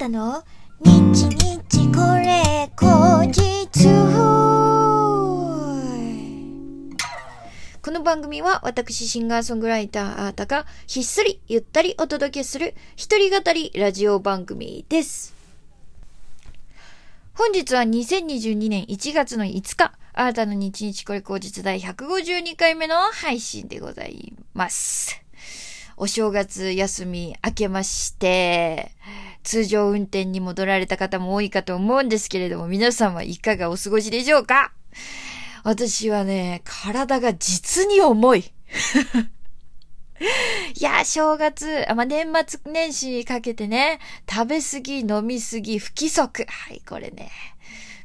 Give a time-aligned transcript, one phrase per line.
[0.00, 0.42] たの？
[0.80, 3.84] 日日これ後日
[7.82, 15.34] この番組は私シンガーソングライターアータがひっそりゆったりお届けする一人語りラジオ番組です。
[17.34, 25.22] 本日は2022年1月の5日、新たな日日これ後日第152回目の配信でございます。
[25.98, 28.92] お正月休み明けまして、
[29.42, 34.72] 通常運転に戻られた方も多いかと思うんですけれども、皆さんはいかがお過ごしでしょうか？
[35.62, 38.44] 私はね、体が実に重い。
[40.76, 43.98] いや、正月、あまあ、年末年始にかけてね、
[44.30, 46.44] 食べ過ぎ、飲み過ぎ、不規則。
[46.46, 47.30] はい、これね、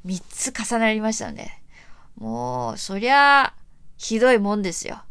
[0.04, 1.62] 三つ重なりましたね。
[2.18, 3.54] もう、そりゃ、
[3.98, 5.04] ひどいもんですよ。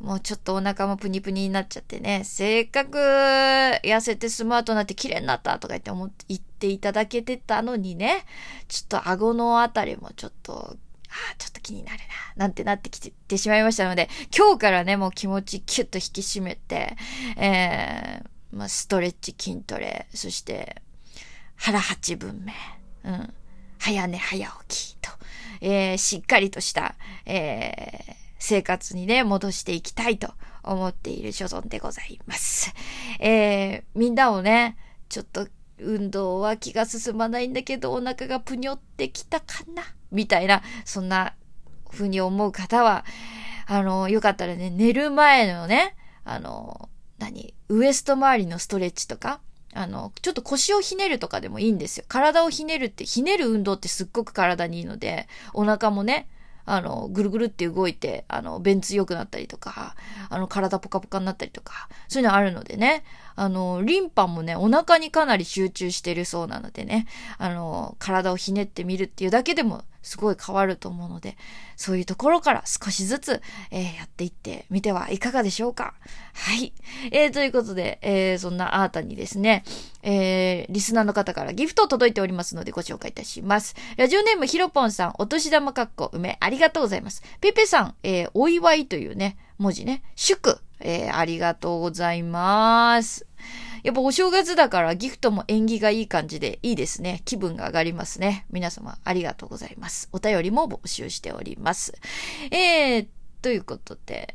[0.00, 8.24] もうちょっとお腹もプニプニになっちゃってね、せっかく痩せてスマートになって綺麗になったとか言って思って、言っていただけてたのにね、
[8.68, 10.76] ちょっと顎のあたりもちょっと、
[11.10, 11.98] ああ、ちょっと気になる
[12.36, 16.96] な、なんてなってきてしまいましたので、今日からね、もう気持ちキュッと引き締めて、
[17.36, 20.80] えー、まあ、ストレッチ、筋トレ、そして、
[21.56, 22.52] 腹八分目、
[23.04, 23.34] うん、
[23.78, 25.10] 早寝早起きと、
[25.60, 26.94] えー、しっかりとした、
[27.26, 32.72] えー、生活にね、戻していきたいと思っている所存でございます。
[33.20, 34.76] えー、みんなをね、
[35.08, 39.82] ちょっと運動は気が進まないんだけど、お腹がぷにょってきたかな？
[40.10, 41.34] みたいな、そんな
[41.90, 43.04] 風に思う方は、
[43.66, 49.40] あの、よかったらね、寝る前のね、あの、何ウエスト周りのストレッチとか、
[49.74, 52.04] あの、ちょっと腰をひねるとかでもいいんですよ。
[52.08, 56.28] 体をひねるって、ひねる運動ってすっごく体にいいので、お腹もね、
[56.70, 59.96] あの、ぐるぐるって動いて、あの、便通良くなったりとか、
[60.28, 63.04] あの、体ポカポカになったりとか、そういうのあるのでね、
[63.38, 67.06] あの、リンパもね、お腹にかなり集中してるそうなのでね、
[67.38, 71.36] あの、体をひねってみるっていうだけでも、すごい変わると思うので、
[71.76, 75.94] そういうところから少しずつ、えー、やっていってみてはいかがでしょうか。
[76.34, 76.72] はい。
[77.12, 79.64] えー、ということで、えー、そんなあーたにですね、
[80.02, 83.76] えー、リスナーの方からギフトを届いておりますのでご紹介いたします。
[83.96, 87.22] ラジオネームひろぽんさん、お年玉かっこ梅、ありがとうございます。
[87.40, 93.26] ペペさん、えー、お祝いというね、文字ね、祝、えー、ありがとうございます。
[93.82, 97.22] やっぱお正月だからギフトも縁起がいい感じでいいですね。
[97.24, 98.46] 気分が上がりますね。
[98.50, 100.08] 皆様ありがとうございます。
[100.12, 101.94] お便りも募集しております。
[102.50, 103.06] えー、
[103.42, 104.34] ということで、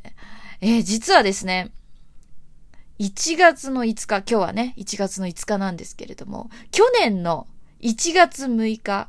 [0.60, 1.72] えー、実はですね、
[2.98, 7.46] 1月の5日、今日はね、1月の5日なんですけれども、去年の
[7.80, 9.08] 1月6日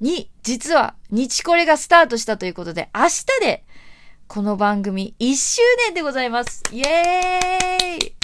[0.00, 3.64] に、実は日これがスタートしたということで、明日で、
[4.28, 6.62] この番組1周年でございます。
[6.70, 8.14] イエーイ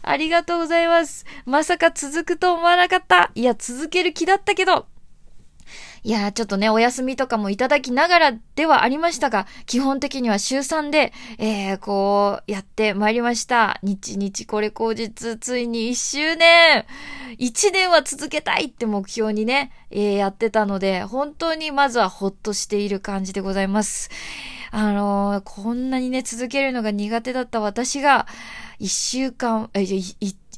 [0.00, 1.26] ありがとうございます。
[1.44, 3.30] まさか続くと思わなかった。
[3.34, 4.86] いや、続ける気だったけど。
[6.04, 13.78] いやー、ちょっとね、お休みとかもいただきながらではありましたが、基本的には週3で、えー、こう、やってまいりました。
[13.84, 16.86] 日日これ後日、ついに1周年
[17.38, 24.10] !1 年は続けたいって目標にね、えー、やってたので、本当にまずはほっとしている感じでございます。
[24.72, 28.26] あのー、こんなにね、続けるのが苦手だった私が、
[28.80, 29.84] 一週間、え、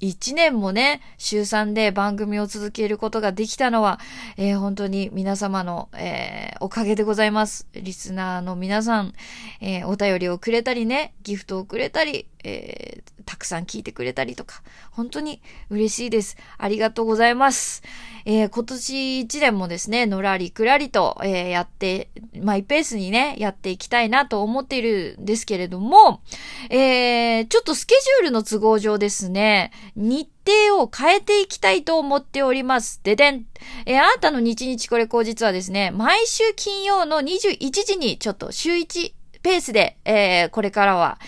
[0.09, 3.99] 1年もね、週3で番組を続けることができたのは、
[4.37, 7.67] えー、本当に皆様の、えー、おかげでございます。
[7.73, 9.13] リスナーの皆さん、
[9.61, 15.41] えー、お便りをくれたりね、ギフトをくれたり、えー、たくさん聞いてくれたりとか、本当に
[15.71, 16.37] 嬉しいです。
[16.59, 17.83] ありがとうございます。
[18.27, 22.09] えー、今年一年もですね、のらりくらりと、えー、やって、
[22.41, 26.23] マイペースにね、やっていきたいなと思っているんですけれども、
[26.71, 33.01] えー、ちょっとスケジュールの都合上ですね、日程を変えていきたいと思っております。
[33.03, 33.47] ででん。
[33.87, 39.13] えー、あなたの日日これ後日はですね、毎週金曜の21時にちょっと週1
[39.43, 41.19] ペースで、えー、これからは、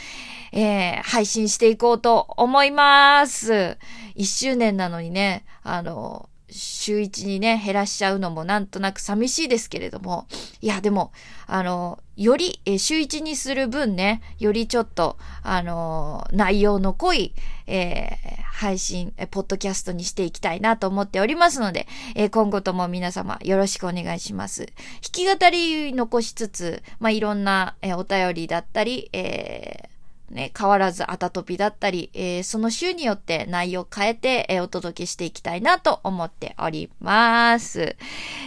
[0.52, 3.78] えー、配信していこうと思います。
[4.16, 10.26] 1周年なのにね、あの、週一にね、減らしちゃうのもなんとなく寂しいですけれども、
[10.60, 11.12] いや、でも、
[11.46, 17.34] あの、より、え週一にする分ね、よりちょっと、あの、内容の濃い、
[17.66, 24.66] えー、配信、えポッドキャストにしていきたいなと思っておりますので、えー、今後とも皆様よろしくお願いします。
[24.66, 24.74] 弾
[25.12, 29.95] き語り残しつつ、まあ、いろんな、えお便りだったり、えー
[30.30, 37.96] ね、変わらずあたとぴだったり、えー、その週によって内容を変えて、えー、お届けしていきたいなと思っております。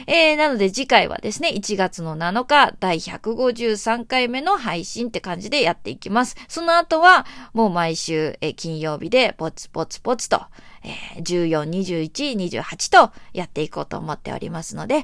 [0.05, 6.35] えー、なので次回はですね、1月の7日、第153回目の配信って感じでやっていきます。
[6.49, 10.41] その後は、もう毎週、え金曜日でポツポツポツと、
[10.83, 15.01] えー、14、21、28とやっていこうと思っておりますので、え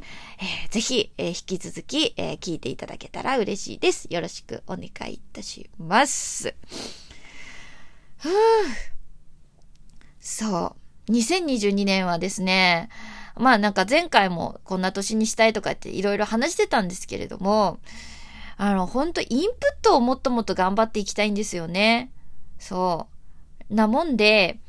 [0.68, 4.08] ー、ぜひ、えー、引き続き、えー、聞いていただけたら嬉しいです。
[4.10, 6.56] よろしくお願いいたします。
[8.18, 8.32] ふぅ。
[10.20, 10.76] そ
[11.08, 11.12] う。
[11.12, 12.90] 2022年はですね、
[13.38, 17.80] まあなんか前回もこんな年にしたいとかっていろいろ話してたんですけれども、
[18.58, 22.12] あの、ほんとインプットをもっともっと頑張っていきたいんですよね。
[22.58, 23.08] そ
[23.70, 23.74] う。
[23.74, 24.60] なもんで、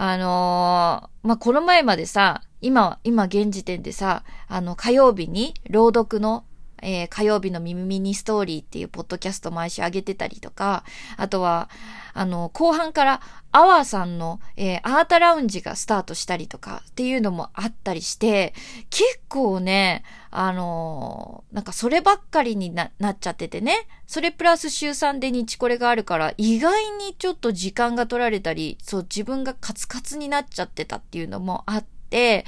[0.00, 6.44] あのー、まあ、この前までさ、今、今現時点でさ、あの、火曜日に朗読の
[6.82, 10.84] えー、火曜日の耳ミニストーリーっていうポッドキャスト毎週上げてたりとか、
[11.16, 11.68] あとは、
[12.14, 13.20] あの、後半から
[13.52, 18.54] アワーさんの、えー、アートラウンジがスタートしたりとかっていうのもあったりして、
[18.90, 32.44] 結構ね、あのー、なんかそればっかりになっちゃっててね、それプラス週3で日これがあるから、意外にちょっと時間が取られたり、そう自分がカツカツになっちゃってたっていうのもあって、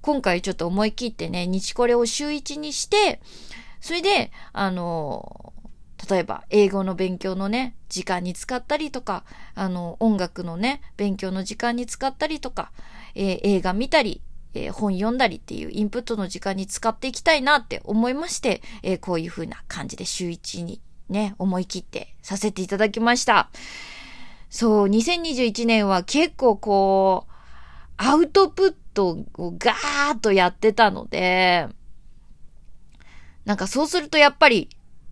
[0.00, 3.20] 今回ちょっと思い切ってね、日これを週1にして、
[3.80, 5.52] それで、あの、
[6.08, 9.24] 例えば英語の勉強のね、時間に使ったりとか、
[9.54, 12.70] あの、音楽のね、勉強の時間に使ったりとか、
[13.14, 14.22] えー、映画見たり、
[14.54, 23.50] えー、本読んだりっていうインプットの時間に使っていきたいなって思いまして、えー、こういう風な感じで週一にね、思い切ってさせていただきました。
[24.50, 27.32] そう、2021年は結構こう、
[27.96, 31.68] アウトプットトをガーッとやってたので、
[33.44, 34.68] なんかそうするとやっぱり、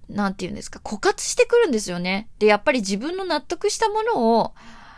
[0.09, 2.29] なんて言うんですか、枯渇してくるんですよね。
[2.41, 4.55] で、やっぱり自分の納得したものを、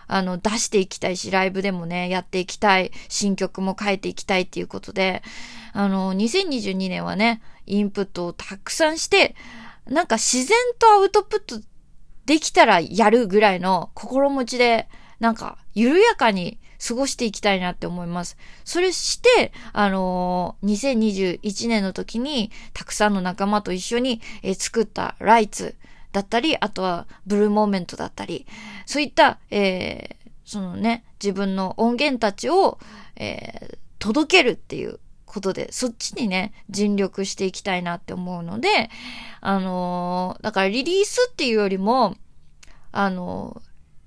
[0.07, 5.23] あの、出していきたいし、ライブでもね、やっていきたい、新曲も書いていきたいっていうことで、
[5.75, 9.37] あの、2022年はね、インプットをたくさんして、
[9.87, 11.67] なんか自然とアウトプット
[12.25, 14.89] できたらやるぐらいの心持ちで、
[15.21, 18.37] なんか、緩やかに過ごしていきたいなって思います。
[18.65, 25.75] それして、あのー、2021年の時に、たくさんの仲間と一緒に、えー、作ったライツ
[26.13, 28.47] だったり、あとはブルーモーメントだったり、
[28.87, 32.79] そういった、えー、そのね、自分の音源たちを、
[33.17, 38.91] えー、届けるっていうことで、そっちにね、尽力していきたいなって思うので、
[39.41, 42.17] あのー、だからリリースっていうよりも、
[42.93, 43.61] あの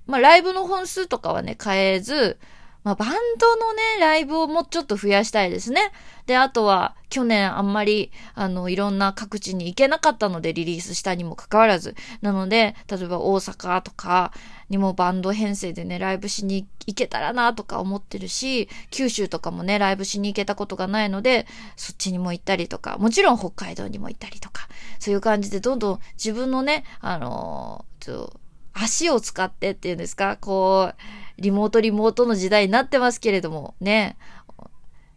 [0.08, 2.38] ー、まあ、ライブの本数とかはね、変えず、
[2.84, 5.92] まあ、バンドのね、ライブをもうちょっと増やしたいですね。
[6.26, 11.94] で、あとは、去年あんまり、あの、いろんな各地に行けなかったのでリリースしたにもかかわらず。
[12.22, 14.32] なので、例えば大阪とか
[14.68, 21.46] にもバンド編成でね、ライブしに行けたらなとか思ってるし、九州とかもね、ライブしに行けたことがないので、
[21.76, 24.68] そっちにも行ったりとか、もちろん北海道にも行ったりとか、
[24.98, 28.32] そういう感じでどんどん自分のね、あのー、ちょ
[28.74, 34.16] 足を使ってっていうんですか、こう、リモートリモートの時代になってますけれども、ね。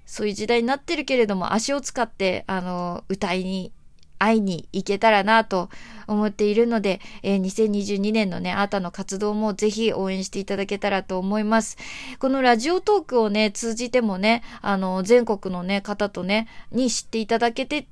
[0.06, 3.72] そういう時代になってるけれども、足を使って、あの、歌いに、
[4.18, 5.70] 会いに行けたらなと
[6.08, 11.78] 思っているので、えー、2022年のね、あなたの活動もぜひ応援していただけたらと思います。
[12.20, 17.88] このラジオトークをね、通じてもね、あの、全国のね、方とね、に知っていただけて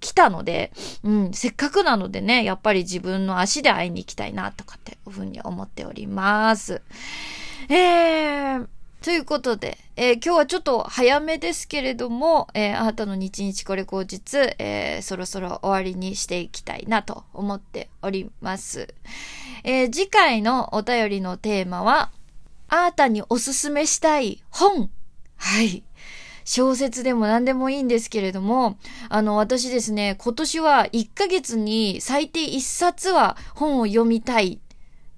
[0.00, 0.72] 来たので、
[1.04, 6.82] うん、せっかくなのでね、やっぱり自分の足で会いに行きたいなとかっていうふうに思っております。
[7.68, 8.66] えー、
[9.02, 18.92] ということで、えー、今日はちょっと早めですけれども、えー、あなたの日々これ後日、えー、そろそろ終わりにしていきたいなと思っております。
[19.64, 22.10] えー、次回のお便りのテーマは、
[22.68, 24.90] あなたにおすすめしたい本。
[25.36, 25.82] はい。
[26.50, 28.76] 小説でも何でもいいんですけれども、
[29.08, 34.58] あの、私ですね、今年は1ヶ月に最低1冊は本を読みたい。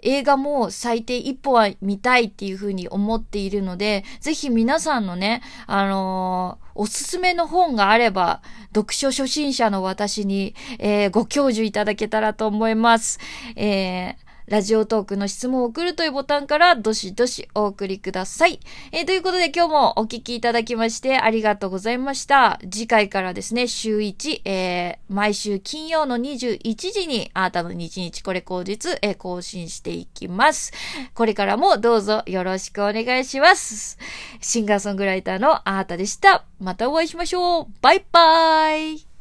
[0.03, 8.43] 映画も最低1本は見たいっていうふうに思っているので、ぜひ皆さんのね、あのー、おすすめの本があれば、
[8.75, 13.19] 読書初心者の私に、えー、ご教授いただけたらと思います。
[13.57, 14.22] えー
[14.53, 18.61] ラジオトークの質問を送るというボタンからどしどしお送りください。
[18.93, 22.61] えー、ということで今日もお聞きいただきましてありがとうございました。
[22.71, 30.75] 次回からですね、週1、えー、毎週金曜の21時にあなたの日日これ後日、えー、更新していきます。
[31.15, 33.97] これからもどうぞよろしくお願いします。
[34.43, 36.45] シンガーソングライターのあなたでした。
[36.61, 37.67] またお会いしましょう。
[37.81, 39.12] バイバーイ